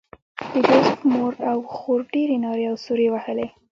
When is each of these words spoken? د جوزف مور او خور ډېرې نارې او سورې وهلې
د 0.51 0.53
جوزف 0.67 0.99
مور 1.11 1.33
او 1.51 1.57
خور 1.75 1.99
ډېرې 2.13 2.35
نارې 2.45 2.65
او 2.71 2.75
سورې 2.85 3.07
وهلې 3.11 3.47